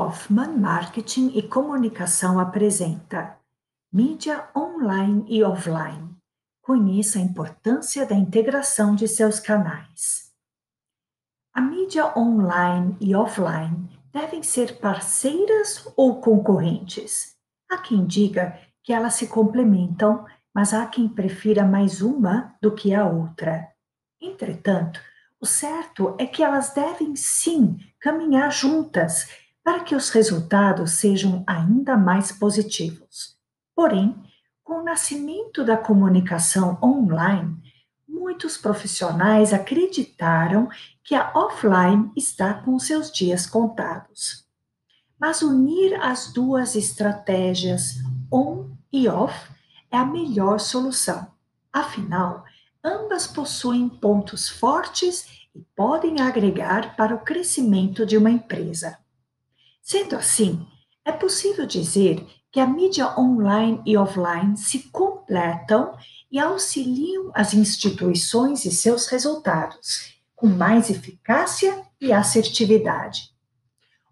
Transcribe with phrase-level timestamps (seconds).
[0.00, 3.36] Hoffman Marketing e Comunicação apresenta
[3.92, 6.14] Mídia Online e Offline.
[6.62, 10.32] Conheça a importância da integração de seus canais.
[11.52, 17.34] A mídia online e offline devem ser parceiras ou concorrentes.
[17.68, 22.94] Há quem diga que elas se complementam, mas há quem prefira mais uma do que
[22.94, 23.66] a outra.
[24.20, 25.00] Entretanto,
[25.40, 31.94] o certo é que elas devem sim caminhar juntas para que os resultados sejam ainda
[31.94, 33.36] mais positivos.
[33.76, 34.16] Porém,
[34.64, 37.54] com o nascimento da comunicação online,
[38.08, 40.70] muitos profissionais acreditaram
[41.04, 44.46] que a offline está com seus dias contados.
[45.20, 47.96] Mas unir as duas estratégias
[48.32, 49.50] on e off
[49.90, 51.26] é a melhor solução.
[51.70, 52.42] Afinal,
[52.82, 58.96] ambas possuem pontos fortes e podem agregar para o crescimento de uma empresa.
[59.88, 60.66] Sendo assim,
[61.02, 62.22] é possível dizer
[62.52, 65.96] que a mídia online e offline se completam
[66.30, 73.30] e auxiliam as instituições e seus resultados com mais eficácia e assertividade.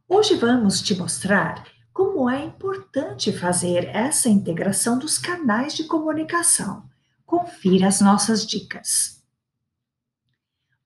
[0.09, 6.85] Hoje vamos te mostrar como é importante fazer essa integração dos canais de comunicação.
[7.27, 9.16] Confira as nossas dicas.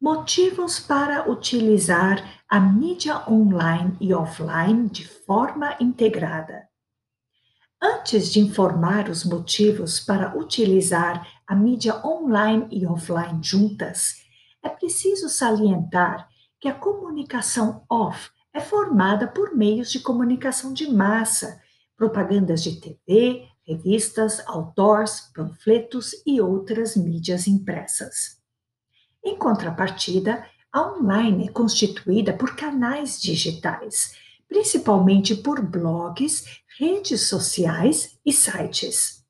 [0.03, 6.67] Motivos para utilizar a mídia online e offline de forma integrada.
[7.79, 14.15] Antes de informar os motivos para utilizar a mídia online e offline juntas,
[14.63, 16.27] é preciso salientar
[16.59, 21.61] que a comunicação off é formada por meios de comunicação de massa,
[21.95, 28.40] propagandas de TV, revistas, outdoors, panfletos e outras mídias impressas.
[29.25, 34.15] Em contrapartida, a online é constituída por canais digitais,
[34.49, 36.45] principalmente por blogs,
[36.79, 39.25] redes sociais e sites.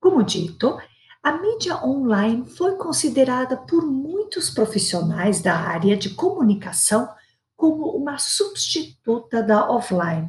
[0.00, 0.78] Como dito,
[1.22, 7.08] a mídia online foi considerada por muitos profissionais da área de comunicação
[7.56, 10.28] como uma substituta da offline.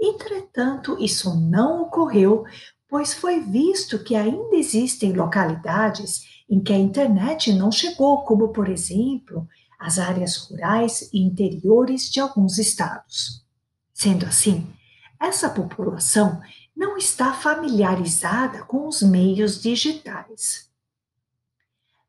[0.00, 2.44] Entretanto, isso não ocorreu,
[2.88, 8.68] pois foi visto que ainda existem localidades em que a internet não chegou, como, por
[8.68, 9.48] exemplo,
[9.78, 13.44] as áreas rurais e interiores de alguns estados.
[13.92, 14.66] Sendo assim,
[15.20, 16.40] essa população
[16.76, 20.70] não está familiarizada com os meios digitais.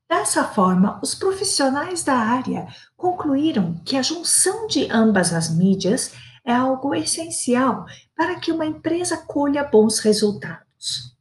[0.10, 6.14] Dessa forma, os profissionais da área concluíram que a junção de ambas as mídias
[6.46, 11.13] é algo essencial para que uma empresa colha bons resultados.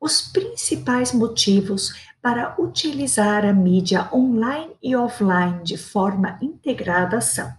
[0.00, 7.52] Os principais motivos para utilizar a mídia online e offline de forma integrada são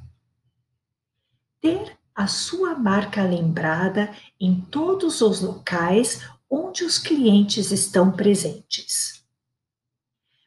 [1.61, 9.23] ter a sua marca lembrada em todos os locais onde os clientes estão presentes.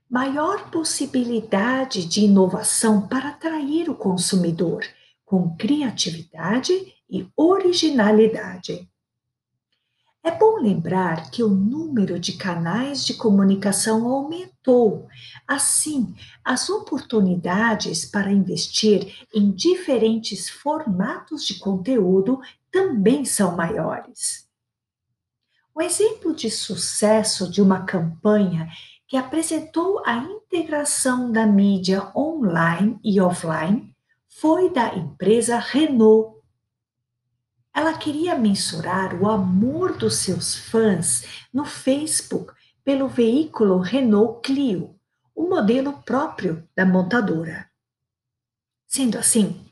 [0.08, 4.84] Maior possibilidade de inovação para atrair o consumidor
[5.24, 6.72] com criatividade
[7.08, 8.86] e originalidade.
[10.24, 15.08] É bom lembrar que o número de canais de comunicação aumentou.
[15.48, 22.40] Assim, as oportunidades para investir em diferentes formatos de conteúdo
[22.70, 24.48] também são maiores.
[25.74, 28.68] O exemplo de sucesso de uma campanha
[29.08, 33.92] que apresentou a integração da mídia online e offline
[34.28, 36.41] foi da empresa Renault
[37.74, 42.52] ela queria mensurar o amor dos seus fãs no Facebook
[42.84, 44.94] pelo veículo Renault Clio,
[45.34, 47.70] o modelo próprio da montadora.
[48.86, 49.64] Sendo assim,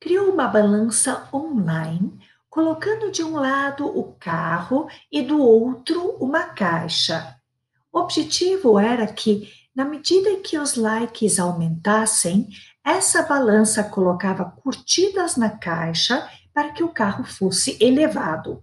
[0.00, 2.18] criou uma balança online,
[2.48, 7.36] colocando de um lado o carro e do outro uma caixa.
[7.92, 12.48] O objetivo era que, na medida que os likes aumentassem,
[12.84, 18.62] essa balança colocava curtidas na caixa para que o carro fosse elevado.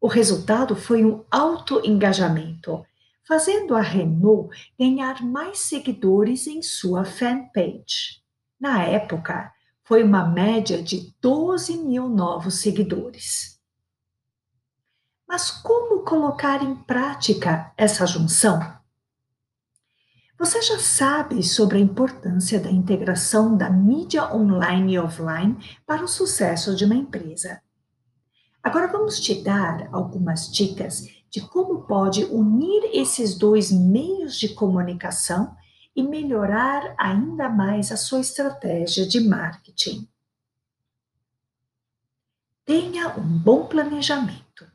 [0.00, 2.84] O resultado foi um alto engajamento,
[3.26, 8.22] fazendo a Renault ganhar mais seguidores em sua fanpage.
[8.58, 9.52] Na época,
[9.84, 13.60] foi uma média de 12 mil novos seguidores.
[15.28, 18.79] Mas como colocar em prática essa junção?
[20.40, 25.54] Você já sabe sobre a importância da integração da mídia online e offline
[25.84, 27.60] para o sucesso de uma empresa.
[28.62, 35.54] Agora vamos te dar algumas dicas de como pode unir esses dois meios de comunicação
[35.94, 40.08] e melhorar ainda mais a sua estratégia de marketing.
[42.64, 44.66] Tenha um bom planejamento.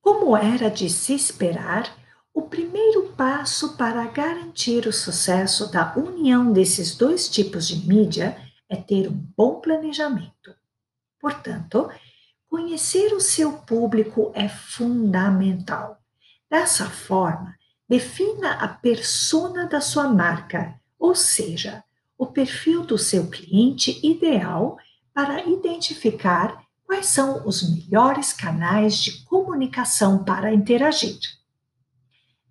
[0.00, 1.99] Como era de se esperar,
[2.32, 8.36] o primeiro passo para garantir o sucesso da união desses dois tipos de mídia
[8.68, 10.54] é ter um bom planejamento.
[11.20, 11.90] Portanto,
[12.48, 15.98] conhecer o seu público é fundamental.
[16.48, 17.54] Dessa forma,
[17.88, 21.82] defina a persona da sua marca, ou seja,
[22.16, 24.78] o perfil do seu cliente ideal
[25.12, 31.18] para identificar quais são os melhores canais de comunicação para interagir.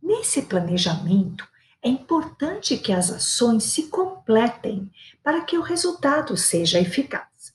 [0.10, 1.48] Nesse planejamento,
[1.84, 4.92] é importante que as ações se completem
[5.24, 7.54] para que o resultado seja eficaz.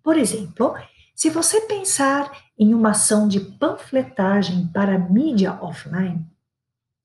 [0.00, 0.76] Por exemplo,
[1.12, 6.24] se você pensar em uma ação de panfletagem para mídia offline,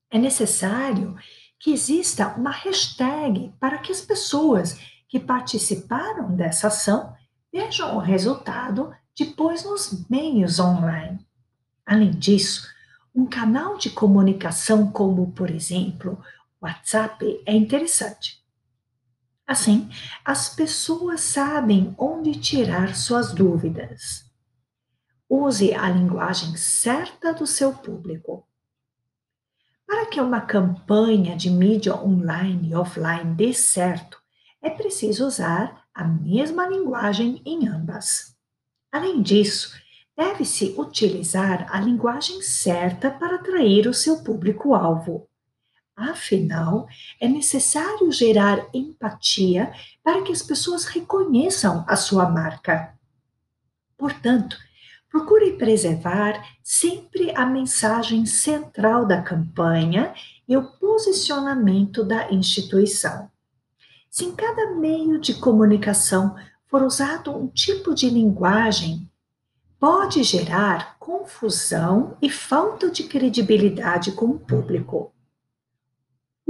[0.08, 1.16] é necessário
[1.58, 4.78] que exista uma hashtag para que as pessoas
[5.08, 7.16] que participaram dessa ação
[7.52, 11.18] vejam o resultado depois nos meios online.
[11.84, 12.68] Além disso,
[13.14, 16.22] um canal de comunicação como, por exemplo,
[16.60, 18.40] WhatsApp é interessante.
[19.46, 19.90] Assim,
[20.24, 24.24] as pessoas sabem onde tirar suas dúvidas.
[25.28, 28.46] Use a linguagem certa do seu público.
[29.86, 34.20] Para que uma campanha de mídia online e offline dê certo,
[34.62, 38.36] é preciso usar a mesma linguagem em ambas.
[38.92, 39.76] Além disso,
[40.16, 45.26] deve-se utilizar a linguagem certa para atrair o seu público-alvo.
[45.96, 46.88] Afinal,
[47.20, 49.72] é necessário gerar empatia
[50.02, 52.94] para que as pessoas reconheçam a sua marca.
[53.98, 54.56] Portanto,
[55.10, 60.14] procure preservar sempre a mensagem central da campanha
[60.48, 63.30] e o posicionamento da instituição.
[64.08, 66.34] Se em cada meio de comunicação
[66.66, 69.09] for usado um tipo de linguagem,
[69.80, 75.12] pode gerar confusão e falta de credibilidade com o público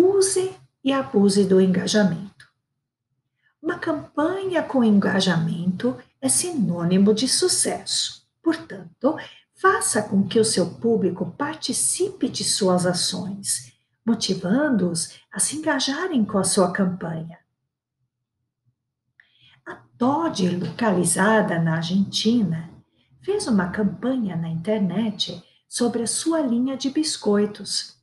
[0.00, 2.48] use e abuse do engajamento.
[3.62, 8.26] Uma campanha com engajamento é sinônimo de sucesso.
[8.42, 9.16] Portanto,
[9.54, 13.72] faça com que o seu público participe de suas ações,
[14.04, 17.38] motivando-os a se engajarem com a sua campanha.
[19.66, 22.70] A Todd, localizada na Argentina,
[23.22, 28.00] fez uma campanha na internet sobre a sua linha de biscoitos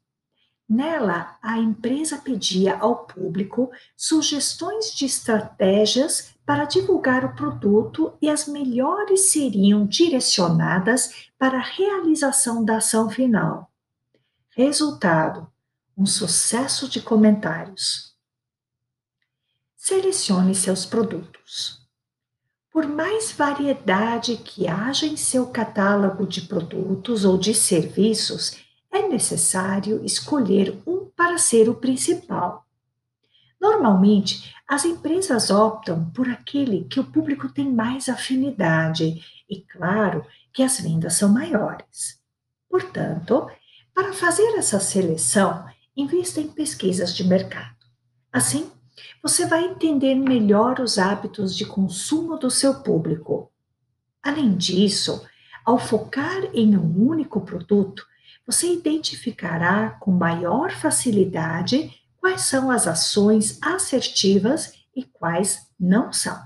[0.70, 8.48] Nela, a empresa pedia ao público sugestões de estratégias para divulgar o produto e as
[8.48, 13.72] melhores seriam direcionadas para a realização da ação final.
[14.50, 15.50] Resultado:
[15.98, 18.14] um sucesso de comentários.
[19.78, 21.87] Selecione seus produtos.
[22.78, 28.56] Por mais variedade que haja em seu catálogo de produtos ou de serviços,
[28.94, 32.68] é necessário escolher um para ser o principal.
[33.60, 40.24] Normalmente, as empresas optam por aquele que o público tem mais afinidade e, claro,
[40.54, 42.22] que as vendas são maiores.
[42.70, 43.50] Portanto,
[43.92, 45.66] para fazer essa seleção,
[45.96, 47.76] invista em pesquisas de mercado.
[48.32, 48.70] Assim,
[49.22, 53.52] você vai entender melhor os hábitos de consumo do seu público.
[54.22, 55.26] Além disso,
[55.66, 58.06] ao focar em um único produto,
[58.46, 66.42] você identificará com maior facilidade quais são as ações assertivas e quais não são.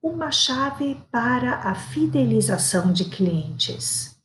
[0.00, 4.18] Uma chave para a fidelização de clientes.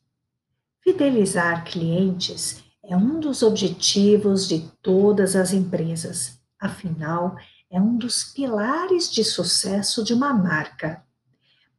[0.82, 7.36] Fidelizar clientes é um dos objetivos de todas as empresas, afinal,
[7.70, 11.04] é um dos pilares de sucesso de uma marca.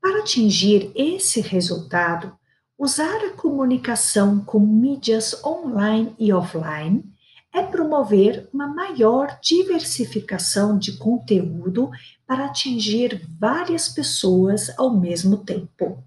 [0.00, 2.37] Para atingir esse resultado,
[2.76, 7.04] Usar a comunicação com mídias online e offline
[7.52, 11.88] é promover uma maior diversificação de conteúdo
[12.26, 16.02] para atingir várias pessoas ao mesmo tempo.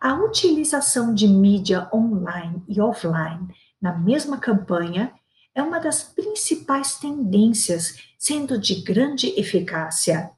[0.00, 3.46] A utilização de mídia online e offline
[3.82, 5.12] na mesma campanha
[5.54, 10.30] é uma das principais tendências, sendo de grande eficácia.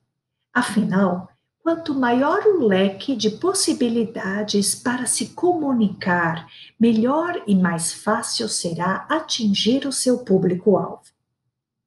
[0.53, 1.29] Afinal,
[1.65, 6.47] Quanto maior o leque de possibilidades para se comunicar,
[6.79, 11.05] melhor e mais fácil será atingir o seu público-alvo.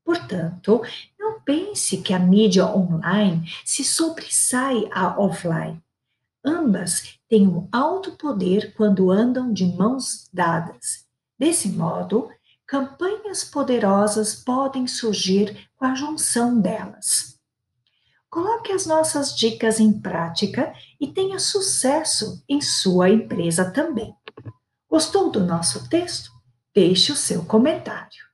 [0.04, 0.82] Portanto,
[1.20, 5.80] não pense que a mídia online se sobressai à offline.
[6.44, 11.07] Ambas têm um alto poder quando andam de mãos dadas.
[11.38, 12.30] Desse modo,
[12.66, 17.38] campanhas poderosas podem surgir com a junção delas.
[18.30, 24.14] Coloque as nossas dicas em prática e tenha sucesso em sua empresa também.
[24.90, 26.32] Gostou do nosso texto?
[26.74, 28.27] Deixe o seu comentário.